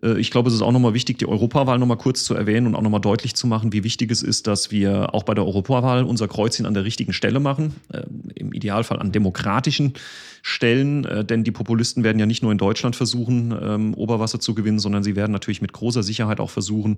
[0.02, 2.76] Äh, ich glaube, es ist auch nochmal wichtig, die Europawahl nochmal kurz zu erwähnen und
[2.76, 6.04] auch nochmal deutlich zu machen, wie wichtig es ist, dass wir auch bei der Europawahl
[6.04, 8.04] unser Kreuzchen an der richtigen Stelle machen, äh,
[8.36, 9.94] im Idealfall an demokratischen
[10.42, 14.56] Stellen, äh, denn die Populisten werden ja nicht nur in Deutschland versuchen, ähm, Oberwasser zu
[14.56, 16.98] gewinnen, sondern sie werden natürlich mit großer Sicherheit auch versuchen,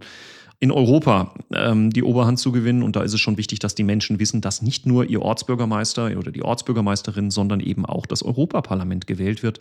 [0.59, 2.81] in Europa ähm, die Oberhand zu gewinnen.
[2.81, 6.17] Und da ist es schon wichtig, dass die Menschen wissen, dass nicht nur ihr Ortsbürgermeister
[6.17, 9.59] oder die Ortsbürgermeisterin, sondern eben auch das Europaparlament gewählt wird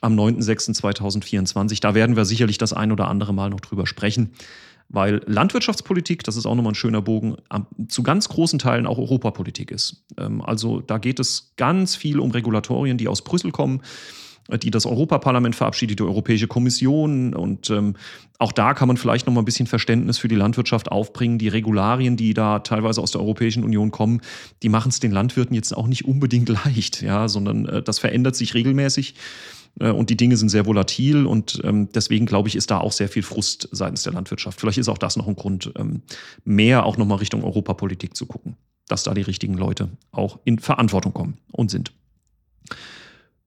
[0.00, 1.80] am 9.06.2024.
[1.80, 4.30] Da werden wir sicherlich das ein oder andere Mal noch drüber sprechen,
[4.88, 7.36] weil Landwirtschaftspolitik, das ist auch nochmal ein schöner Bogen,
[7.88, 10.04] zu ganz großen Teilen auch Europapolitik ist.
[10.16, 13.82] Ähm, also da geht es ganz viel um Regulatorien, die aus Brüssel kommen
[14.58, 17.34] die das Europaparlament verabschiedet, die Europäische Kommission.
[17.34, 17.94] Und ähm,
[18.38, 21.38] auch da kann man vielleicht noch mal ein bisschen Verständnis für die Landwirtschaft aufbringen.
[21.38, 24.20] Die Regularien, die da teilweise aus der Europäischen Union kommen,
[24.62, 28.36] die machen es den Landwirten jetzt auch nicht unbedingt leicht, ja, sondern äh, das verändert
[28.36, 29.14] sich regelmäßig.
[29.78, 32.92] Äh, und die Dinge sind sehr volatil und ähm, deswegen glaube ich, ist da auch
[32.92, 34.58] sehr viel Frust seitens der Landwirtschaft.
[34.58, 36.02] Vielleicht ist auch das noch ein Grund, ähm,
[36.44, 38.56] mehr auch nochmal Richtung Europapolitik zu gucken,
[38.88, 41.92] dass da die richtigen Leute auch in Verantwortung kommen und sind.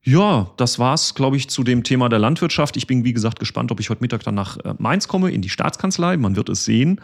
[0.05, 2.75] Ja, das war's, glaube ich, zu dem Thema der Landwirtschaft.
[2.75, 5.41] Ich bin, wie gesagt, gespannt, ob ich heute Mittag dann nach äh, Mainz komme, in
[5.41, 6.17] die Staatskanzlei.
[6.17, 6.99] Man wird es sehen.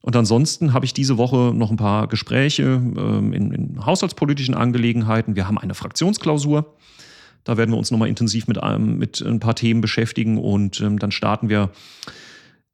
[0.00, 5.36] Und ansonsten habe ich diese Woche noch ein paar Gespräche ähm, in, in haushaltspolitischen Angelegenheiten.
[5.36, 6.74] Wir haben eine Fraktionsklausur.
[7.44, 10.98] Da werden wir uns nochmal intensiv mit, einem, mit ein paar Themen beschäftigen und ähm,
[10.98, 11.70] dann starten wir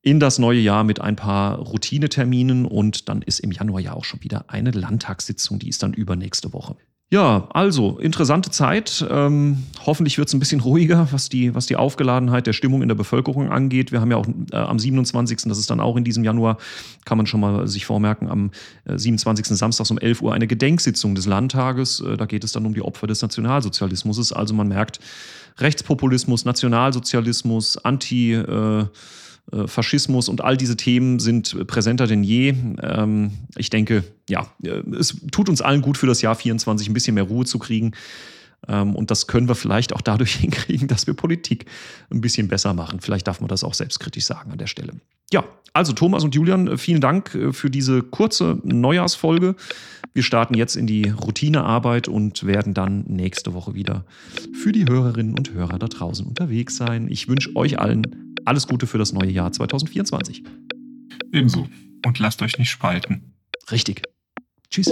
[0.00, 4.04] in das neue Jahr mit ein paar Routineterminen und dann ist im Januar ja auch
[4.04, 6.76] schon wieder eine Landtagssitzung, die ist dann übernächste Woche.
[7.10, 9.06] Ja, also interessante Zeit.
[9.08, 12.88] Ähm, hoffentlich wird es ein bisschen ruhiger, was die, was die Aufgeladenheit der Stimmung in
[12.88, 13.92] der Bevölkerung angeht.
[13.92, 16.58] Wir haben ja auch äh, am 27., das ist dann auch in diesem Januar,
[17.06, 18.50] kann man schon mal sich vormerken, am
[18.84, 19.46] äh, 27.
[19.56, 22.00] Samstags um 11 Uhr eine Gedenksitzung des Landtages.
[22.00, 24.30] Äh, da geht es dann um die Opfer des Nationalsozialismus.
[24.30, 25.00] Also man merkt,
[25.56, 28.84] Rechtspopulismus, Nationalsozialismus, Anti- äh,
[29.66, 32.54] Faschismus und all diese Themen sind präsenter denn je.
[32.82, 36.92] Ähm, ich denke, ja, äh, es tut uns allen gut für das Jahr 24 ein
[36.92, 37.92] bisschen mehr Ruhe zu kriegen.
[38.66, 41.64] Ähm, und das können wir vielleicht auch dadurch hinkriegen, dass wir Politik
[42.10, 43.00] ein bisschen besser machen.
[43.00, 44.92] Vielleicht darf man das auch selbstkritisch sagen an der Stelle.
[45.32, 49.56] Ja, also Thomas und Julian, äh, vielen Dank für diese kurze Neujahrsfolge.
[50.12, 54.04] Wir starten jetzt in die Routinearbeit und werden dann nächste Woche wieder
[54.52, 57.08] für die Hörerinnen und Hörer da draußen unterwegs sein.
[57.08, 60.42] Ich wünsche euch allen alles Gute für das neue Jahr 2024.
[61.32, 61.68] Ebenso.
[62.04, 63.34] Und lasst euch nicht spalten.
[63.70, 64.02] Richtig.
[64.70, 64.90] Tschüss.